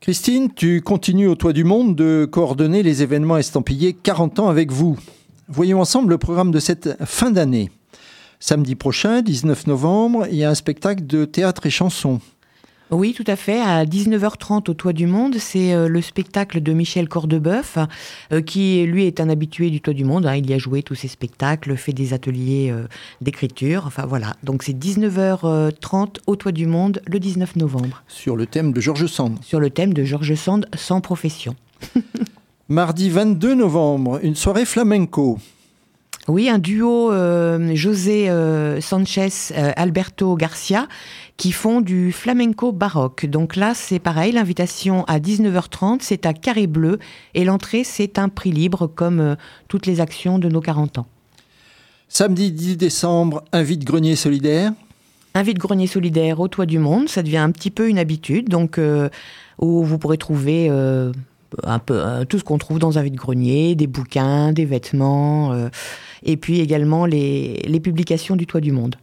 Christine, 0.00 0.52
tu 0.54 0.80
continues 0.80 1.26
au 1.26 1.34
Toit 1.34 1.52
du 1.52 1.64
Monde 1.64 1.96
de 1.96 2.24
coordonner 2.24 2.84
les 2.84 3.02
événements 3.02 3.36
estampillés 3.36 3.94
40 3.94 4.38
ans 4.38 4.48
avec 4.48 4.70
vous. 4.70 4.96
Voyons 5.48 5.80
ensemble 5.80 6.10
le 6.10 6.18
programme 6.18 6.52
de 6.52 6.60
cette 6.60 7.04
fin 7.04 7.32
d'année. 7.32 7.68
Samedi 8.38 8.76
prochain, 8.76 9.22
19 9.22 9.66
novembre, 9.66 10.28
il 10.30 10.36
y 10.36 10.44
a 10.44 10.50
un 10.50 10.54
spectacle 10.54 11.04
de 11.04 11.24
théâtre 11.24 11.66
et 11.66 11.70
chansons. 11.70 12.20
Oui, 12.90 13.12
tout 13.12 13.24
à 13.26 13.36
fait. 13.36 13.60
À 13.60 13.84
19h30 13.84 14.70
au 14.70 14.74
Toit 14.74 14.94
du 14.94 15.06
Monde, 15.06 15.36
c'est 15.38 15.74
euh, 15.74 15.88
le 15.88 16.00
spectacle 16.00 16.62
de 16.62 16.72
Michel 16.72 17.06
Cordebeuf, 17.06 17.76
euh, 18.32 18.40
qui 18.40 18.82
lui 18.84 19.06
est 19.06 19.20
un 19.20 19.28
habitué 19.28 19.68
du 19.68 19.82
Toit 19.82 19.92
du 19.92 20.04
Monde. 20.04 20.24
Hein. 20.24 20.36
Il 20.36 20.48
y 20.48 20.54
a 20.54 20.58
joué 20.58 20.82
tous 20.82 20.94
ses 20.94 21.08
spectacles, 21.08 21.76
fait 21.76 21.92
des 21.92 22.14
ateliers 22.14 22.70
euh, 22.70 22.86
d'écriture. 23.20 23.84
Enfin 23.86 24.06
voilà. 24.06 24.36
Donc 24.42 24.62
c'est 24.62 24.72
19h30 24.72 26.16
au 26.26 26.36
Toit 26.36 26.52
du 26.52 26.66
Monde 26.66 27.02
le 27.06 27.20
19 27.20 27.56
novembre. 27.56 28.02
Sur 28.08 28.36
le 28.36 28.46
thème 28.46 28.72
de 28.72 28.80
Georges 28.80 29.06
Sand. 29.06 29.36
Sur 29.42 29.60
le 29.60 29.68
thème 29.68 29.92
de 29.92 30.04
Georges 30.04 30.34
Sand 30.34 30.66
sans 30.74 31.02
profession. 31.02 31.56
Mardi 32.70 33.10
22 33.10 33.54
novembre, 33.54 34.18
une 34.22 34.34
soirée 34.34 34.64
flamenco. 34.64 35.38
Oui, 36.28 36.48
un 36.48 36.58
duo 36.58 37.10
José 37.74 38.30
Sanchez 38.80 39.30
Alberto 39.76 40.36
Garcia 40.36 40.86
qui 41.38 41.52
font 41.52 41.80
du 41.80 42.12
flamenco 42.12 42.72
baroque. 42.72 43.24
Donc 43.24 43.56
là, 43.56 43.72
c'est 43.72 44.00
pareil, 44.00 44.32
l'invitation 44.32 45.04
à 45.04 45.20
19h30, 45.20 45.98
c'est 46.02 46.26
à 46.26 46.34
Carré 46.34 46.66
Bleu, 46.66 46.98
et 47.34 47.44
l'entrée, 47.44 47.84
c'est 47.84 48.18
un 48.18 48.28
prix 48.28 48.50
libre, 48.50 48.88
comme 48.88 49.20
euh, 49.20 49.34
toutes 49.68 49.86
les 49.86 50.00
actions 50.00 50.40
de 50.40 50.48
nos 50.48 50.60
40 50.60 50.98
ans. 50.98 51.06
Samedi 52.08 52.50
10 52.50 52.76
décembre, 52.76 53.44
un 53.52 53.62
vide-grenier 53.62 54.16
solidaire. 54.16 54.72
Un 55.34 55.42
vide-grenier 55.44 55.86
solidaire 55.86 56.40
au 56.40 56.48
Toit 56.48 56.66
du 56.66 56.80
Monde, 56.80 57.08
ça 57.08 57.22
devient 57.22 57.36
un 57.36 57.52
petit 57.52 57.70
peu 57.70 57.88
une 57.88 57.98
habitude, 57.98 58.48
donc 58.48 58.76
euh, 58.76 59.08
où 59.60 59.84
vous 59.84 59.98
pourrez 59.98 60.18
trouver 60.18 60.66
euh, 60.70 61.12
un 61.62 61.78
peu 61.78 62.02
tout 62.28 62.38
ce 62.40 62.44
qu'on 62.44 62.58
trouve 62.58 62.80
dans 62.80 62.98
un 62.98 63.02
vide-grenier, 63.02 63.76
des 63.76 63.86
bouquins, 63.86 64.52
des 64.52 64.64
vêtements, 64.64 65.68
et 66.22 66.36
puis 66.36 66.60
également 66.60 67.06
les, 67.06 67.62
les 67.64 67.80
publications 67.80 68.36
du 68.36 68.46
Toit 68.46 68.60
du 68.60 68.72
Monde. 68.72 68.96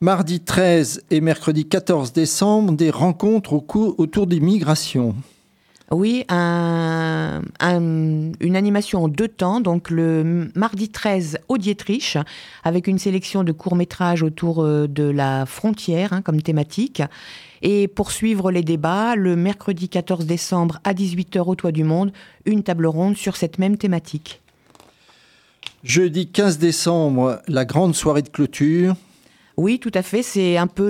Mardi 0.00 0.40
13 0.40 1.04
et 1.10 1.22
mercredi 1.22 1.66
14 1.66 2.12
décembre, 2.12 2.74
des 2.74 2.90
rencontres 2.90 3.54
autour 3.54 4.26
des 4.26 4.40
migrations. 4.40 5.14
Oui, 5.90 6.24
une 6.28 7.42
animation 8.40 9.04
en 9.04 9.08
deux 9.08 9.28
temps. 9.28 9.60
Donc 9.60 9.88
le 9.88 10.50
mardi 10.54 10.88
13 10.88 11.38
au 11.48 11.58
Dietrich, 11.58 12.18
avec 12.64 12.88
une 12.88 12.98
sélection 12.98 13.44
de 13.44 13.52
courts-métrages 13.52 14.22
autour 14.22 14.62
euh, 14.62 14.88
de 14.88 15.04
la 15.04 15.46
frontière 15.46 16.12
hein, 16.12 16.22
comme 16.22 16.42
thématique. 16.42 17.02
Et 17.62 17.88
pour 17.88 18.10
suivre 18.10 18.50
les 18.50 18.62
débats, 18.62 19.14
le 19.14 19.36
mercredi 19.36 19.88
14 19.88 20.26
décembre 20.26 20.80
à 20.84 20.92
18h 20.92 21.42
au 21.46 21.54
Toit 21.54 21.72
du 21.72 21.84
Monde, 21.84 22.12
une 22.44 22.64
table 22.64 22.86
ronde 22.86 23.16
sur 23.16 23.36
cette 23.36 23.58
même 23.58 23.76
thématique. 23.76 24.42
Jeudi 25.86 26.26
15 26.26 26.58
décembre, 26.58 27.40
la 27.46 27.64
grande 27.64 27.94
soirée 27.94 28.22
de 28.22 28.28
clôture. 28.28 28.96
Oui, 29.56 29.78
tout 29.78 29.92
à 29.94 30.02
fait. 30.02 30.24
C'est 30.24 30.56
un 30.56 30.66
peu 30.66 30.88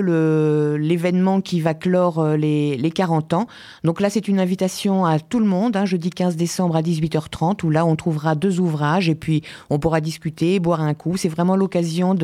l'événement 0.75 1.39
qui 1.39 1.61
va 1.61 1.75
clore 1.75 2.17
euh, 2.17 2.35
les, 2.35 2.91
40 2.95 3.33
ans. 3.33 3.47
Donc 3.83 4.01
là, 4.01 4.09
c'est 4.09 4.27
une 4.27 4.39
invitation 4.39 5.05
à 5.05 5.19
tout 5.19 5.37
le 5.37 5.45
monde, 5.45 5.77
hein, 5.77 5.85
jeudi 5.85 6.09
15 6.09 6.35
décembre 6.35 6.75
à 6.75 6.81
18h30, 6.81 7.63
où 7.63 7.69
là, 7.69 7.85
on 7.85 7.95
trouvera 7.95 8.33
deux 8.33 8.59
ouvrages 8.59 9.07
et 9.07 9.13
puis 9.13 9.43
on 9.69 9.77
pourra 9.77 10.01
discuter, 10.01 10.59
boire 10.59 10.81
un 10.81 10.95
coup. 10.95 11.15
C'est 11.15 11.29
vraiment 11.29 11.55
l'occasion 11.55 12.15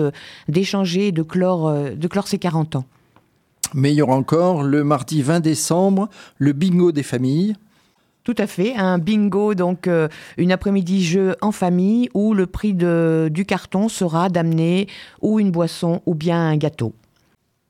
d'échanger 0.48 1.10
et 1.10 1.12
de 1.12 1.22
clore, 1.22 1.68
euh, 1.68 1.92
de 1.92 2.08
clore 2.08 2.28
ces 2.28 2.40
40 2.40 2.78
ans. 2.78 2.86
Mais 3.76 3.92
il 3.92 3.98
y 3.98 4.02
aura 4.02 4.16
encore 4.16 4.64
le 4.64 4.84
mardi 4.84 5.22
20 5.22 5.42
décembre, 5.42 6.10
le 6.40 6.54
bingo 6.54 6.92
des 6.92 7.04
familles. 7.04 7.54
Tout 8.24 8.36
à 8.38 8.48
fait, 8.48 8.74
un 8.76 9.00
bingo, 9.00 9.54
donc 9.54 9.88
euh, 9.88 10.08
une 10.38 10.54
après-midi 10.54 11.04
jeu 11.04 11.36
en 11.42 11.52
famille 11.52 12.10
où 12.14 12.34
le 12.34 12.48
prix 12.48 12.74
du 12.74 13.46
carton 13.46 13.90
sera 13.90 14.30
d'amener 14.30 14.88
ou 15.22 15.42
une 15.42 15.52
boisson 15.52 16.02
ou 16.06 16.16
bien 16.16 16.40
un 16.40 16.56
gâteau. 16.56 16.94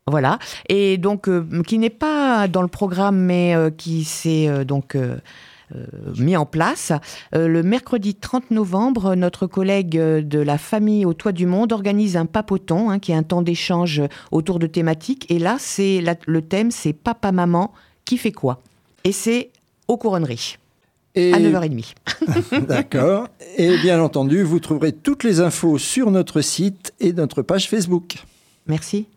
Voilà, 0.05 0.37
et 0.69 0.97
donc 0.97 1.27
euh, 1.27 1.63
qui 1.65 1.79
n'est 1.79 1.89
pas 1.89 2.47
dans 2.47 2.61
le 2.61 2.67
programme 2.67 3.17
mais 3.17 3.55
euh, 3.55 3.71
qui 3.71 4.03
s'est 4.03 4.63
donc 4.65 4.95
mis 6.19 6.37
en 6.37 6.45
place. 6.45 6.91
le 7.31 7.63
mercredi 7.63 8.13
30 8.13 8.51
novembre, 8.51 9.15
notre 9.15 9.47
collègue 9.47 9.97
de 9.97 10.39
la 10.39 10.59
famille 10.59 11.03
au 11.03 11.15
Toit 11.15 11.31
du 11.31 11.47
Monde 11.47 11.73
organise 11.73 12.15
un 12.15 12.27
papoton, 12.27 12.91
hein, 12.91 12.99
qui 12.99 13.11
est 13.11 13.15
un 13.15 13.23
temps 13.23 13.41
d'échange 13.41 14.03
autour 14.29 14.59
de 14.59 14.67
thématiques. 14.67 15.25
Et 15.31 15.39
là, 15.39 15.55
c'est 15.57 16.03
le 16.27 16.41
thème, 16.43 16.69
c'est 16.69 16.93
papa-maman 16.93 17.73
qui 18.05 18.19
fait 18.19 18.31
quoi? 18.31 18.61
Et 19.03 19.11
c'est 19.11 19.49
aux 19.87 19.97
couronneries. 19.97 20.57
Et... 21.15 21.33
À 21.33 21.39
9h30. 21.39 21.93
D'accord. 22.67 23.27
Et 23.57 23.77
bien 23.77 24.01
entendu, 24.01 24.43
vous 24.43 24.59
trouverez 24.59 24.93
toutes 24.93 25.23
les 25.23 25.41
infos 25.41 25.77
sur 25.77 26.11
notre 26.11 26.41
site 26.41 26.93
et 26.99 27.13
notre 27.13 27.41
page 27.41 27.69
Facebook. 27.69 28.15
Merci. 28.67 29.07